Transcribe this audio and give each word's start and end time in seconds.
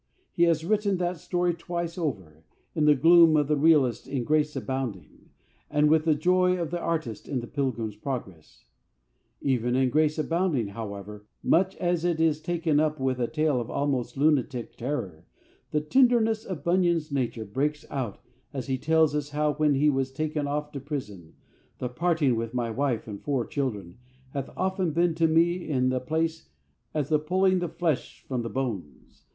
He 0.31 0.45
has 0.45 0.65
written 0.65 0.97
that 0.97 1.19
story 1.19 1.53
twice 1.53 1.95
over 1.95 2.43
with 2.73 2.85
the 2.87 2.95
gloom 2.95 3.37
of 3.37 3.47
the 3.47 3.55
realist 3.55 4.07
in 4.07 4.23
Grace 4.23 4.55
Abounding, 4.55 5.29
and 5.69 5.91
with 5.91 6.05
the 6.05 6.15
joy 6.15 6.57
of 6.59 6.71
the 6.71 6.79
artist 6.79 7.27
in 7.29 7.39
The 7.39 7.45
Pilgrim's 7.45 7.95
Progress. 7.95 8.65
Even 9.41 9.75
in 9.75 9.91
Grace 9.91 10.17
Abounding, 10.17 10.69
however, 10.69 11.27
much 11.43 11.75
as 11.75 12.03
it 12.03 12.19
is 12.19 12.41
taken 12.41 12.79
up 12.79 12.99
with 12.99 13.19
a 13.19 13.27
tale 13.27 13.61
of 13.61 13.69
almost 13.69 14.17
lunatic 14.17 14.75
terror, 14.75 15.27
the 15.69 15.81
tenderness 15.81 16.45
of 16.45 16.63
Bunyan's 16.63 17.11
nature 17.11 17.45
breaks 17.45 17.85
out 17.91 18.19
as 18.55 18.65
he 18.65 18.79
tells 18.79 19.13
us 19.13 19.29
how, 19.29 19.53
when 19.53 19.75
he 19.75 19.91
was 19.91 20.11
taken 20.11 20.47
off 20.47 20.71
to 20.71 20.79
prison, 20.79 21.35
"the 21.77 21.89
parting 21.89 22.35
with 22.35 22.55
my 22.55 22.71
wife 22.71 23.07
and 23.07 23.21
four 23.21 23.45
children 23.45 23.99
hath 24.31 24.49
often 24.57 24.93
been 24.93 25.13
to 25.13 25.27
me 25.27 25.69
in 25.69 25.89
the 25.89 25.99
place 25.99 26.49
as 26.91 27.09
the 27.09 27.19
pulling 27.19 27.59
the 27.59 27.69
flesh 27.69 28.25
from 28.27 28.41
the 28.41 28.49
bones 28.49 29.27